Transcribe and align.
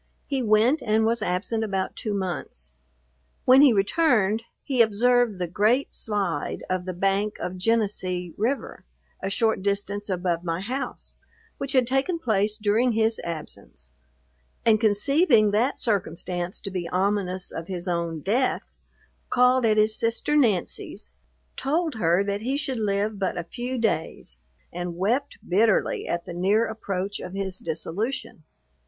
He 0.25 0.41
went, 0.41 0.81
and 0.81 1.05
was 1.05 1.21
absent 1.21 1.63
about 1.63 1.95
two 1.95 2.15
months. 2.15 2.71
When 3.45 3.61
he 3.61 3.71
returned, 3.71 4.41
he 4.63 4.81
observed 4.81 5.37
the 5.37 5.45
Great 5.45 5.93
Slide 5.93 6.63
of 6.71 6.85
the 6.85 6.93
bank 6.93 7.35
of 7.39 7.55
Genesee 7.55 8.33
river, 8.35 8.83
a 9.21 9.29
short 9.29 9.61
distance 9.61 10.09
above 10.09 10.43
my 10.43 10.59
house, 10.59 11.17
which 11.59 11.73
had 11.73 11.85
taken 11.85 12.17
place 12.17 12.57
during 12.57 12.93
his 12.93 13.21
absence; 13.23 13.91
and 14.65 14.81
conceiving 14.81 15.51
that 15.51 15.77
circumstance 15.77 16.59
to 16.61 16.71
be 16.71 16.87
ominous 16.89 17.51
of 17.51 17.67
his 17.67 17.87
own 17.87 18.21
death, 18.21 18.75
called 19.29 19.67
at 19.67 19.77
his 19.77 19.95
sister 19.95 20.35
Nancy's, 20.35 21.11
told 21.55 21.93
her 21.93 22.23
that 22.23 22.41
he 22.41 22.57
should 22.57 22.79
live 22.79 23.19
but 23.19 23.37
a 23.37 23.43
few 23.43 23.77
days, 23.77 24.39
and 24.73 24.95
wept 24.97 25.37
bitterly 25.47 26.07
at 26.07 26.25
the 26.25 26.33
near 26.33 26.65
approach 26.67 27.19
of 27.19 27.35
his 27.35 27.59
dissolution. 27.59 28.41